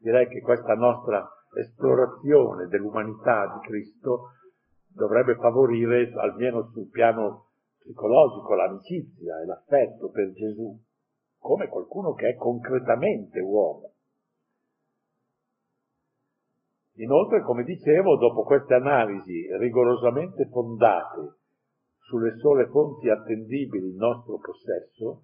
[0.06, 4.34] direi che questa nostra esplorazione dell'umanità di Cristo
[4.88, 7.48] dovrebbe favorire, almeno sul piano
[7.80, 10.80] psicologico, l'amicizia e l'affetto per Gesù,
[11.40, 13.94] come qualcuno che è concretamente uomo.
[16.98, 21.40] Inoltre, come dicevo, dopo queste analisi rigorosamente fondate
[22.02, 25.24] sulle sole fonti attendibili in nostro possesso,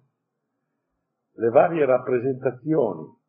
[1.34, 3.20] le varie rappresentazioni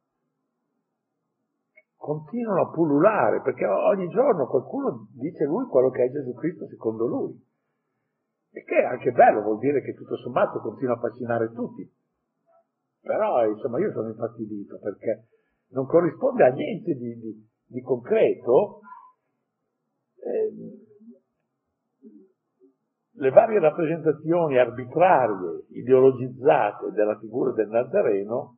[2.03, 7.07] continuano a pullulare, perché ogni giorno qualcuno dice lui quello che è Gesù Cristo secondo
[7.07, 7.33] lui.
[8.51, 11.89] E che è anche bello, vuol dire che tutto sommato continua a fascinare tutti.
[12.99, 15.27] Però, insomma, io sono infastidito perché
[15.69, 18.81] non corrisponde a niente di, di, di concreto.
[20.17, 20.81] Eh,
[23.15, 28.57] le varie rappresentazioni arbitrarie, ideologizzate della figura del Nazareno,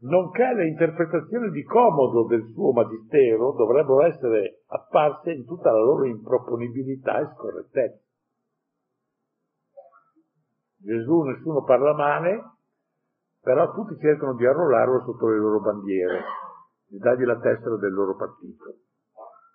[0.00, 6.04] nonché le interpretazioni di comodo del suo magistero, dovrebbero essere apparse in tutta la loro
[6.04, 8.06] improponibilità e scorrettezza.
[10.80, 12.40] Gesù nessuno parla male,
[13.40, 16.22] però tutti cercano di arruolarlo sotto le loro bandiere,
[16.86, 18.64] di dargli la tessera del loro partito.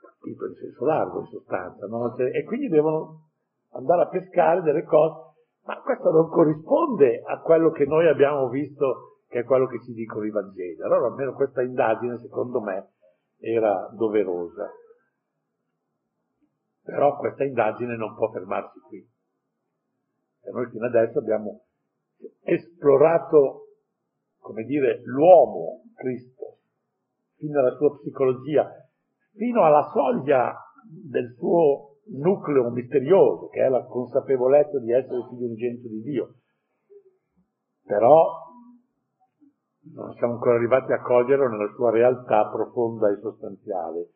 [0.02, 2.16] Partito in senso largo, in sostanza, no?
[2.18, 3.30] e quindi devono
[3.72, 5.32] andare a pescare delle cose,
[5.66, 9.94] ma questo non corrisponde a quello che noi abbiamo visto, che è quello che ci
[9.94, 10.80] dicono i Vangeli.
[10.84, 12.92] Allora almeno questa indagine, secondo me,
[13.40, 14.72] era doverosa.
[16.84, 19.00] Però questa indagine non può fermarsi qui.
[19.00, 21.64] E noi fino adesso abbiamo
[22.44, 23.70] esplorato,
[24.38, 26.60] come dire, l'uomo Cristo,
[27.38, 28.70] fino alla sua psicologia,
[29.32, 30.56] fino alla soglia
[31.10, 36.36] del suo nucleo misterioso, che è la consapevolezza di essere figlio unigenito di Dio.
[37.84, 38.52] Però
[39.94, 44.10] non siamo ancora arrivati a coglierlo nella sua realtà profonda e sostanziale.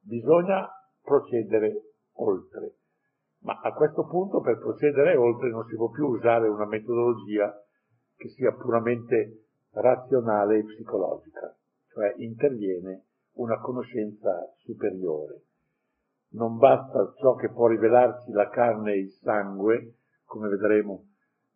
[0.00, 0.68] Bisogna
[1.02, 2.74] procedere oltre.
[3.40, 7.52] Ma a questo punto per procedere oltre non si può più usare una metodologia
[8.16, 11.54] che sia puramente razionale e psicologica,
[11.92, 15.42] cioè interviene una conoscenza superiore
[16.34, 21.06] non basta ciò che può rivelarci la carne e il sangue, come vedremo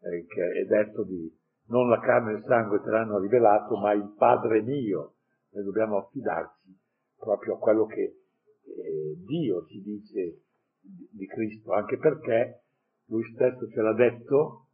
[0.00, 1.36] eh, che è detto di
[1.68, 5.14] non la carne e il sangue te l'hanno rivelato, ma il Padre mio.
[5.50, 6.76] Noi dobbiamo affidarci
[7.16, 10.42] proprio a quello che eh, Dio ci dice
[10.80, 12.62] di, di Cristo, anche perché
[13.06, 14.66] lui stesso ce l'ha detto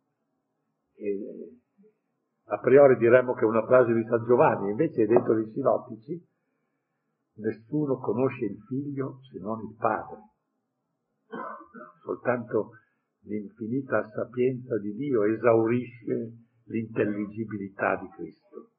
[0.96, 1.58] e
[2.46, 6.22] a priori diremmo che è una frase di San Giovanni, invece è dentro i sinottici,
[7.36, 10.18] Nessuno conosce il figlio se non il padre.
[12.04, 12.70] Soltanto
[13.22, 18.70] l'infinita sapienza di Dio esaurisce l'intelligibilità di Cristo.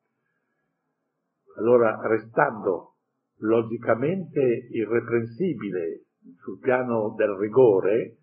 [1.57, 2.95] Allora, restando
[3.39, 6.05] logicamente irreprensibile
[6.41, 8.17] sul piano del rigore,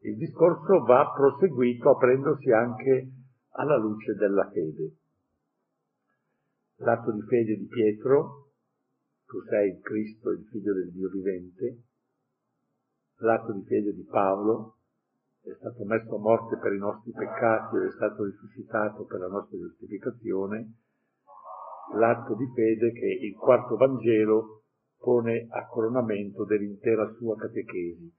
[0.00, 3.10] il discorso va proseguito aprendosi anche
[3.50, 4.96] alla luce della fede.
[6.76, 8.44] L'atto di fede di Pietro
[9.26, 11.82] tu sei il Cristo, il figlio del Dio vivente,
[13.16, 14.73] l'atto di fede di Paolo
[15.44, 19.28] è stato messo a morte per i nostri peccati ed è stato risuscitato per la
[19.28, 20.72] nostra giustificazione,
[21.94, 24.62] l'atto di fede che il quarto Vangelo
[24.98, 28.10] pone a coronamento dell'intera sua catechesi.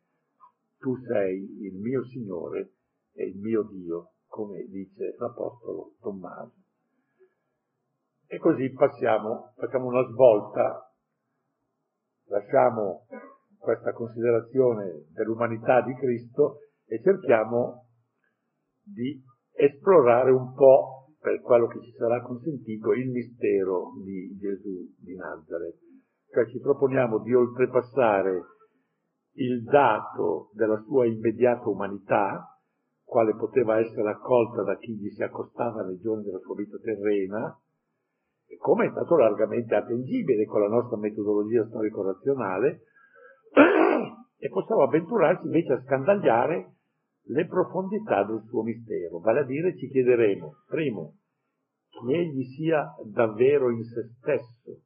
[0.78, 2.74] Tu sei il mio Signore
[3.14, 6.54] e il mio Dio, come dice l'Apostolo Tommaso.
[8.28, 10.92] E così passiamo, facciamo una svolta
[12.28, 13.06] lasciamo
[13.58, 17.88] questa considerazione dell'umanità di Cristo e cerchiamo
[18.84, 19.22] di
[19.52, 25.80] esplorare un po', per quello che ci sarà consentito, il mistero di Gesù di Nazareth.
[26.32, 28.44] Cioè ci proponiamo di oltrepassare
[29.38, 32.60] il dato della sua immediata umanità,
[33.04, 37.60] quale poteva essere accolta da chi gli si accostava nei giorni della sua vita terrena,
[38.60, 42.82] come è stato largamente attendibile con la nostra metodologia storico-razionale,
[44.38, 46.75] e possiamo avventurarci invece a scandagliare
[47.28, 51.18] le profondità del suo mistero, vale a dire ci chiederemo, primo,
[51.90, 54.82] chi egli sia davvero in se stesso,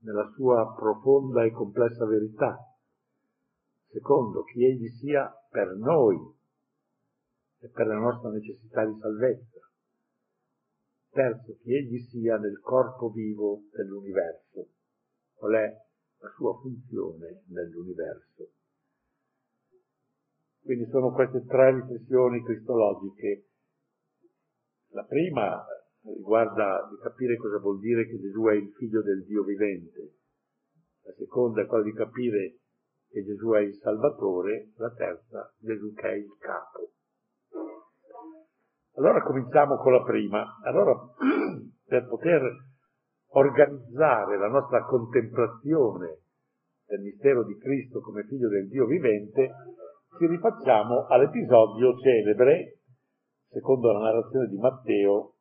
[0.00, 2.56] nella sua profonda e complessa verità.
[3.88, 6.16] Secondo, chi egli sia per noi
[7.60, 9.60] e per la nostra necessità di salvezza.
[11.10, 14.68] Terzo, chi egli sia nel corpo vivo dell'universo,
[15.34, 15.72] qual è
[16.20, 18.50] la sua funzione nell'universo.
[20.68, 23.46] Quindi sono queste tre riflessioni cristologiche.
[24.90, 25.64] La prima
[26.02, 30.16] riguarda di capire cosa vuol dire che Gesù è il figlio del Dio vivente,
[31.04, 32.58] la seconda è quella di capire
[33.08, 36.90] che Gesù è il Salvatore, la terza Gesù che è il capo.
[38.96, 40.58] Allora cominciamo con la prima.
[40.64, 40.92] Allora,
[41.88, 42.42] per poter
[43.28, 46.24] organizzare la nostra contemplazione
[46.84, 49.50] del mistero di Cristo come figlio del Dio vivente,
[50.18, 52.80] ci rifacciamo all'episodio celebre,
[53.50, 55.34] secondo la narrazione di Matteo,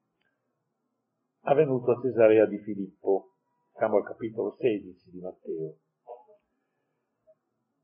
[1.45, 3.33] avvenuto a Cesarea di Filippo.
[3.73, 5.77] Siamo al capitolo 16 di Matteo.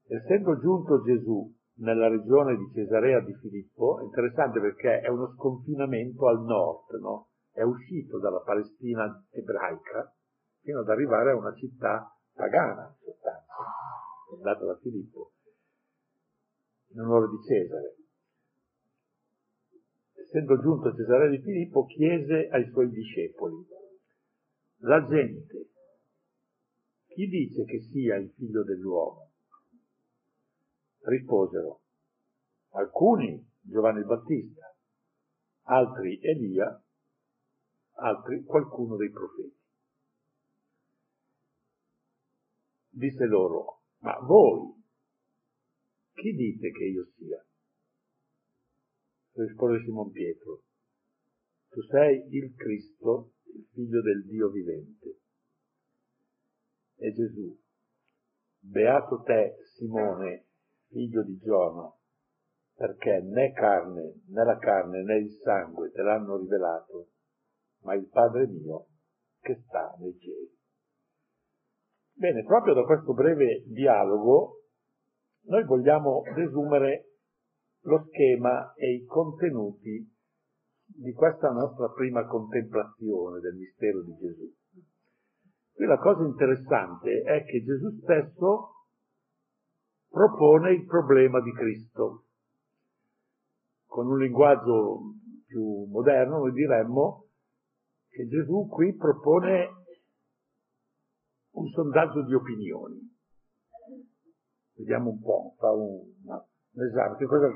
[0.06, 6.28] Essendo giunto Gesù nella regione di Cesarea di Filippo, è interessante perché è uno sconfinamento
[6.28, 7.30] al nord, no?
[7.52, 10.14] È uscito dalla Palestina ebraica
[10.62, 13.54] fino ad arrivare a una città pagana, in sostanza,
[14.30, 15.33] fondata da Filippo,
[16.94, 17.96] in onore di Cesare
[20.34, 23.56] essendo giunto a Cesarea di Filippo, chiese ai suoi discepoli,
[24.78, 25.70] la gente,
[27.06, 29.32] chi dice che sia il figlio dell'uomo?
[31.02, 31.82] Risposero,
[32.72, 34.76] alcuni Giovanni il Battista,
[35.66, 36.84] altri Elia,
[37.92, 39.62] altri qualcuno dei profeti.
[42.90, 44.83] Disse loro, ma voi
[46.24, 47.46] chi dite che io sia?
[49.34, 50.62] rispose Simon Pietro,
[51.68, 55.18] tu sei il Cristo, il figlio del Dio vivente.
[56.96, 57.60] E Gesù,
[58.60, 60.48] beato te Simone,
[60.88, 61.92] figlio di Giona,
[62.76, 67.10] perché né carne, né la carne, né il sangue te l'hanno rivelato,
[67.82, 68.88] ma il Padre mio
[69.42, 70.58] che sta nei cieli.
[72.14, 74.63] Bene, proprio da questo breve dialogo
[75.46, 77.14] noi vogliamo desumere
[77.82, 80.10] lo schema e i contenuti
[80.86, 84.54] di questa nostra prima contemplazione del mistero di Gesù.
[85.74, 88.74] Qui la cosa interessante è che Gesù stesso
[90.08, 92.26] propone il problema di Cristo.
[93.86, 95.16] Con un linguaggio
[95.48, 97.26] più moderno noi diremmo
[98.10, 99.70] che Gesù qui propone
[101.54, 103.13] un sondaggio di opinioni.
[104.84, 107.16] Vediamo un po', fa un, un esame.
[107.26, 107.48] Cosa,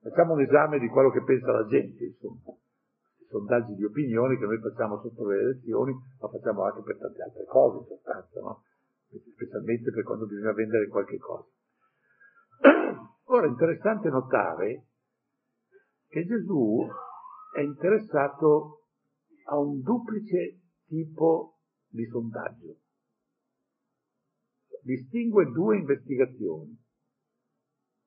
[0.00, 2.56] Facciamo un esame di quello che pensa la gente, insomma.
[3.18, 7.22] I sondaggi di opinioni che noi facciamo sotto le elezioni, ma facciamo anche per tante
[7.22, 8.62] altre cose, in sostanza, no?
[9.10, 11.48] Specialmente per quando bisogna vendere qualche cosa.
[13.24, 14.86] Ora è interessante notare
[16.08, 16.86] che Gesù
[17.54, 18.84] è interessato
[19.50, 22.76] a un duplice tipo di sondaggio.
[24.82, 26.76] Distingue due investigazioni.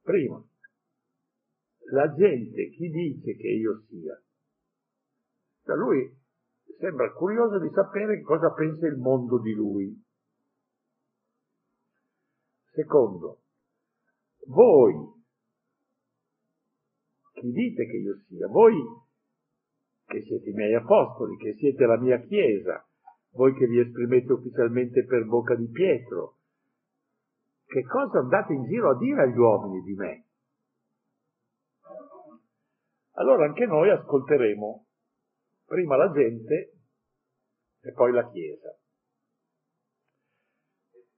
[0.02, 0.44] Prima,
[1.92, 4.22] la gente chi dice che io sia?
[5.64, 6.22] Cioè lui
[6.80, 10.04] sembra curioso di sapere cosa pensa il mondo di lui.
[12.72, 13.44] Secondo,
[14.48, 14.94] voi
[17.34, 18.48] chi dite che io sia?
[18.48, 18.76] Voi
[20.06, 22.86] che siete i miei apostoli, che siete la mia chiesa,
[23.32, 26.40] voi che vi esprimete ufficialmente per bocca di Pietro,
[27.74, 30.26] che cosa andate in giro a dire agli uomini di me?
[33.16, 34.86] allora anche noi ascolteremo
[35.66, 36.72] prima la gente
[37.82, 38.78] e poi la Chiesa.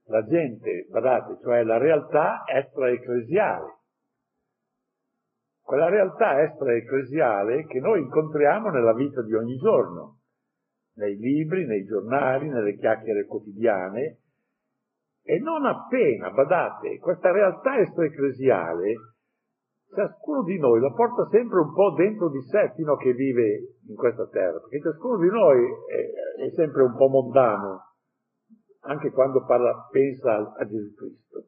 [0.08, 3.80] La gente, guardate, cioè la realtà extra-ecclesiale.
[5.62, 10.20] Quella realtà extra-ecclesiale che noi incontriamo nella vita di ogni giorno,
[10.96, 14.20] nei libri, nei giornali, nelle chiacchiere quotidiane,
[15.28, 18.94] e non appena, badate, questa realtà extra-ecclesiale
[19.92, 23.78] ciascuno di noi la porta sempre un po' dentro di sé fino a che vive
[23.88, 27.94] in questa terra, perché ciascuno di noi è, è sempre un po' mondano,
[28.82, 31.46] anche quando parla, pensa a Gesù Cristo.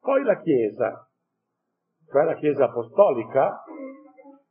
[0.00, 1.10] Poi la Chiesa,
[2.10, 3.62] cioè la Chiesa apostolica,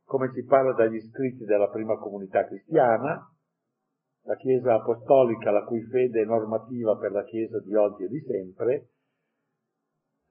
[0.04, 3.20] come ci parla dagli scritti della prima comunità cristiana,
[4.22, 8.20] la Chiesa apostolica la cui fede è normativa per la Chiesa di oggi e di
[8.20, 8.88] sempre,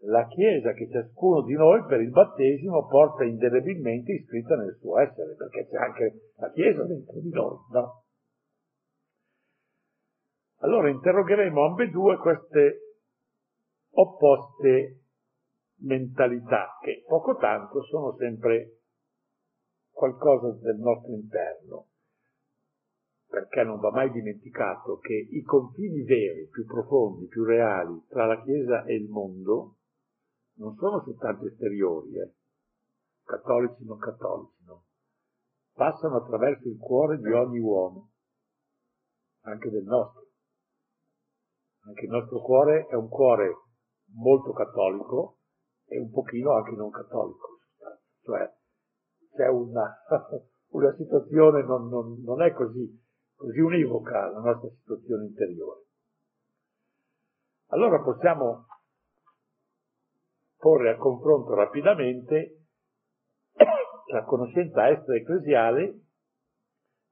[0.04, 5.36] la Chiesa che ciascuno di noi per il battesimo porta indelebilmente iscritta nel suo essere,
[5.36, 8.04] perché c'è anche la Chiesa dentro di noi, no?
[10.62, 12.98] Allora interrogheremo ambedue queste
[13.92, 15.00] opposte
[15.82, 18.80] mentalità che poco tanto sono sempre
[19.92, 21.88] qualcosa del nostro interno,
[23.30, 28.42] perché non va mai dimenticato che i confini veri, più profondi, più reali tra la
[28.42, 29.76] Chiesa e il mondo
[30.56, 32.34] non sono soltanto esteriori, eh?
[33.24, 34.86] cattolici non cattolici, no?
[35.74, 38.10] passano attraverso il cuore di ogni uomo,
[39.42, 40.28] anche del nostro.
[41.86, 43.54] Anche il nostro cuore è un cuore
[44.16, 45.38] molto cattolico
[45.86, 47.60] e un pochino anche non cattolico,
[48.24, 48.52] cioè
[49.36, 49.96] c'è una,
[50.74, 53.08] una situazione, non, non, non è così,
[53.40, 55.86] così univoca la nostra situazione interiore.
[57.68, 58.66] Allora possiamo
[60.58, 62.66] porre a confronto rapidamente
[64.12, 66.00] la conoscenza extra-ecclesiale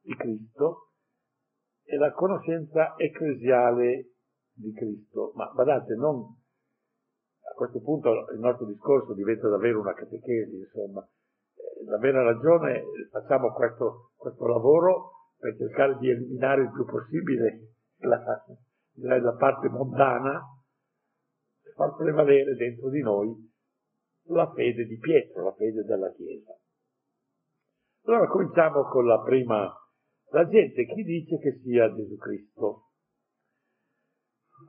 [0.01, 0.89] di Cristo
[1.85, 4.09] e la conoscenza ecclesiale
[4.51, 5.31] di Cristo.
[5.35, 6.25] Ma badate, non,
[7.39, 11.07] a questo punto il nostro discorso diventa davvero una catechesi, insomma.
[11.55, 17.73] Eh, la vera ragione, facciamo questo, questo lavoro per cercare di eliminare il più possibile
[17.99, 18.45] la,
[18.95, 20.41] la parte mondana
[21.75, 23.35] far prevalere dentro di noi
[24.29, 26.57] la fede di Pietro, la fede della Chiesa.
[28.05, 29.73] Allora cominciamo con la prima,
[30.31, 32.83] la gente chi dice che sia Gesù Cristo.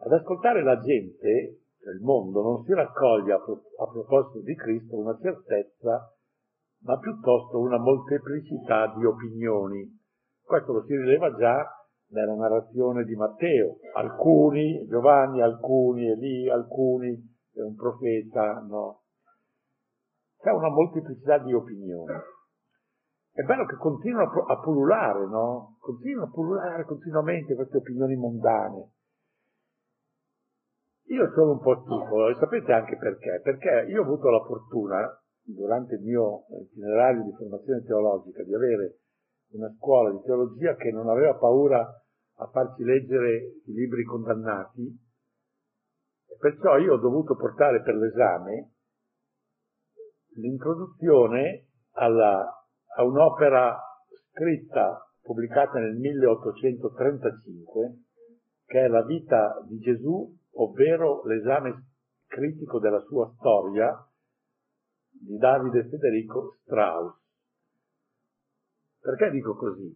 [0.04, 1.62] Ad ascoltare la gente,
[1.92, 6.14] il mondo, non si raccoglie a, pro, a proposito di Cristo una certezza,
[6.82, 9.97] ma piuttosto una molteplicità di opinioni.
[10.48, 11.62] Questo lo si rileva già
[12.12, 13.80] nella narrazione di Matteo.
[13.96, 17.14] Alcuni, Giovanni, alcuni, Elì, alcuni,
[17.52, 19.02] è un profeta, no.
[20.38, 22.14] C'è una molteplicità di opinioni.
[23.30, 25.76] È bello che continuano a pullulare, no?
[25.80, 28.92] Continuano a pullulare continuamente queste opinioni mondane.
[31.08, 33.42] Io sono un po' stufo, e sapete anche perché?
[33.42, 39.00] Perché io ho avuto la fortuna, durante il mio itinerario di formazione teologica, di avere
[39.50, 45.06] una scuola di teologia che non aveva paura a farci leggere i libri condannati,
[46.38, 48.72] perciò io ho dovuto portare per l'esame
[50.36, 52.46] l'introduzione alla,
[52.96, 53.78] a un'opera
[54.30, 57.98] scritta, pubblicata nel 1835,
[58.66, 61.86] che è La vita di Gesù, ovvero l'esame
[62.26, 63.92] critico della sua storia
[65.10, 67.27] di Davide Federico Strauss.
[69.08, 69.90] Perché dico così?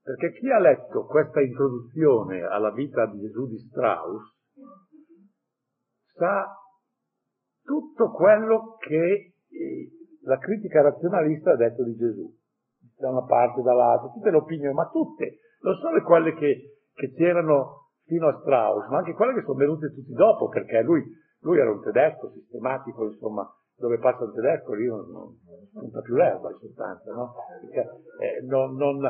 [0.00, 4.22] Perché chi ha letto questa introduzione alla vita di Gesù di Strauss
[6.14, 6.56] sa
[7.64, 9.90] tutto quello che eh,
[10.22, 12.32] la critica razionalista ha detto di Gesù,
[12.96, 17.88] da una parte dall'altra, tutte le opinioni, ma tutte, non solo quelle che, che c'erano
[18.04, 21.02] fino a Strauss, ma anche quelle che sono venute tutti dopo, perché lui,
[21.40, 23.52] lui era un tedesco sistematico, insomma,
[23.82, 25.36] dove passa il tedesco lì non, non,
[25.70, 27.34] spunta più l'erba in sostanza, no?
[27.60, 27.80] Perché,
[28.20, 29.00] eh, non, non,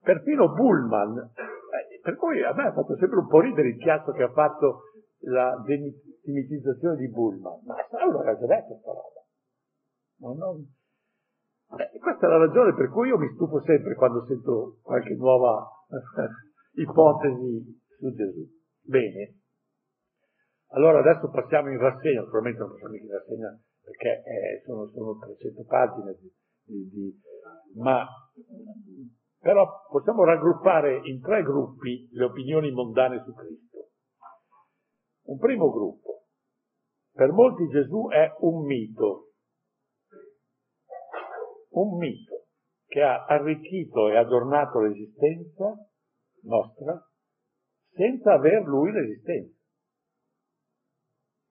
[0.00, 4.12] perfino Bullman, eh, per cui a me ha fatto sempre un po' ridere il chiasso
[4.12, 4.82] che ha fatto
[5.22, 10.38] la demimetizzazione di Bullman, ma Saulo aveva già detto questa roba.
[10.38, 10.66] Non...
[11.78, 15.68] Eh, questa è la ragione per cui io mi stufo sempre quando sento qualche nuova
[16.78, 18.46] ipotesi su Gesù.
[18.82, 19.34] Bene.
[20.72, 25.64] Allora adesso passiamo in rassegna, naturalmente non passiamo in rassegna perché eh, sono, sono, 300
[25.64, 26.32] pagine di,
[26.64, 27.20] di, di,
[27.80, 28.06] ma
[29.40, 33.88] però possiamo raggruppare in tre gruppi le opinioni mondane su Cristo.
[35.22, 36.24] Un primo gruppo.
[37.12, 39.32] Per molti Gesù è un mito,
[41.70, 42.46] un mito
[42.86, 45.74] che ha arricchito e adornato l'esistenza
[46.42, 47.02] nostra
[47.92, 49.59] senza aver lui l'esistenza.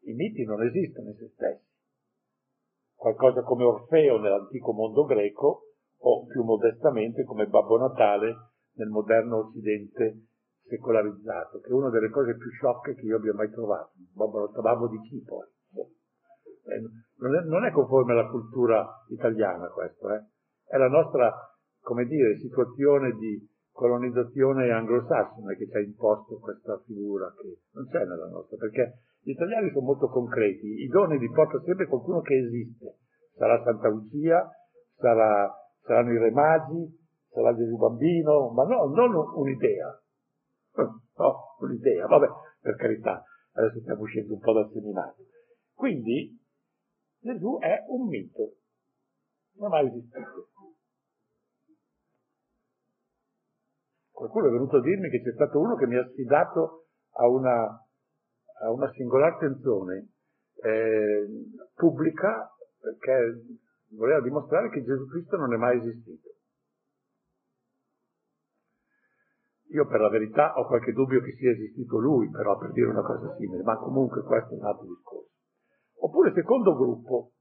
[0.09, 1.67] I miti non esistono in se stessi.
[2.95, 8.35] Qualcosa come Orfeo nell'antico mondo greco o più modestamente come Babbo Natale
[8.73, 10.25] nel moderno Occidente
[10.65, 13.91] secolarizzato, che è una delle cose più sciocche che io abbia mai trovato.
[14.13, 15.47] Babbo babbo di chi poi?
[15.75, 16.81] Eh,
[17.17, 20.25] non, è, non, è, conforme alla cultura italiana questo, eh?
[20.65, 21.31] è la nostra,
[21.81, 23.47] come dire, situazione di
[23.79, 29.31] colonizzazione anglosassone che ci ha imposto questa figura che non c'è nella nostra, perché gli
[29.31, 32.97] italiani sono molto concreti, i doni li porta sempre qualcuno che esiste,
[33.37, 34.45] sarà Santa Lucia,
[34.97, 35.49] sarà
[35.83, 36.93] saranno i re magi,
[37.29, 39.97] sarà Gesù bambino, ma no, non un'idea.
[40.75, 42.27] No, un'idea, vabbè,
[42.61, 43.23] per carità.
[43.53, 45.25] adesso stiamo uscendo un po' dal seminario.
[45.73, 46.37] Quindi
[47.19, 48.55] Gesù è un mito,
[49.53, 50.48] non ha mai esistito.
[54.19, 57.63] Qualcuno è venuto a dirmi che c'è stato uno che mi ha sfidato a una,
[57.63, 60.09] a una singolare canzone
[60.61, 61.25] eh,
[61.73, 63.45] pubblica perché
[63.91, 66.27] voleva dimostrare che Gesù Cristo non è mai esistito.
[69.71, 73.03] Io per la verità ho qualche dubbio che sia esistito lui, però per dire una
[73.03, 75.31] cosa simile, ma comunque questo è un altro discorso.
[75.99, 77.31] Oppure secondo gruppo,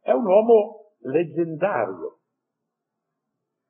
[0.00, 2.17] è un uomo leggendario.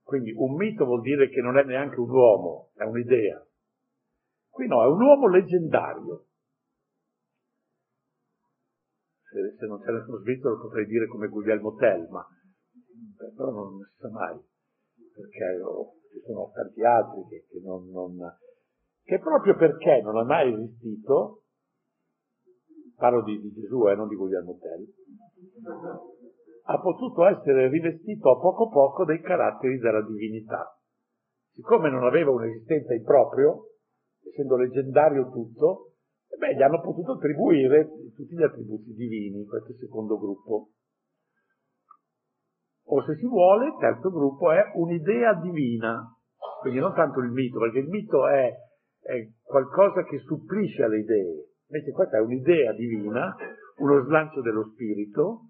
[0.09, 3.47] Quindi un mito vuol dire che non è neanche un uomo, è un'idea.
[4.49, 6.25] Qui no, è un uomo leggendario.
[9.21, 12.27] Se, se non c'è nessuno svizzero potrei dire come Guglielmo Tell, ma
[13.37, 14.41] però non si sa mai,
[15.13, 18.17] perché oh, ci sono tanti altri che, che, non, non,
[19.03, 21.43] che proprio perché non è mai esistito,
[22.97, 24.87] parlo di, di Gesù e eh, non di Guglielmo Tell,
[26.71, 30.79] ha potuto essere rivestito a poco a poco dei caratteri della divinità.
[31.55, 33.71] Siccome non aveva un'esistenza in proprio,
[34.23, 35.95] essendo leggendario tutto,
[36.37, 40.69] beh, gli hanno potuto attribuire tutti gli attributi divini, questo secondo gruppo.
[42.91, 46.05] O se si vuole, il terzo gruppo è un'idea divina,
[46.61, 48.53] quindi non tanto il mito, perché il mito è,
[49.01, 53.35] è qualcosa che supplisce alle idee, invece questa è un'idea divina,
[53.79, 55.45] uno slancio dello spirito,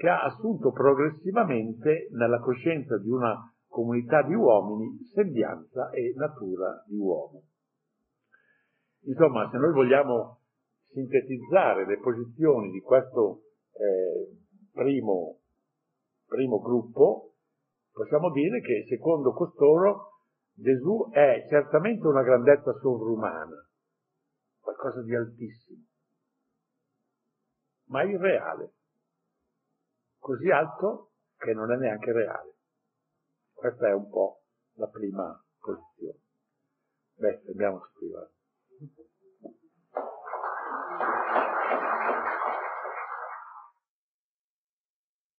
[0.00, 3.36] che ha assunto progressivamente nella coscienza di una
[3.68, 7.42] comunità di uomini sembianza e natura di uomo.
[9.02, 10.38] Insomma, se noi vogliamo
[10.88, 13.42] sintetizzare le posizioni di questo
[13.72, 14.38] eh,
[14.72, 15.40] primo,
[16.26, 17.34] primo gruppo,
[17.92, 20.22] possiamo dire che secondo costoro
[20.54, 23.68] Gesù è certamente una grandezza sovrumana,
[24.60, 25.82] qualcosa di altissimo,
[27.88, 28.76] ma irreale,
[30.20, 32.54] così alto che non è neanche reale.
[33.52, 34.44] Questa è un po'
[34.74, 36.20] la prima posizione.
[37.14, 37.42] Beh,
[37.78, 38.30] a scrivere.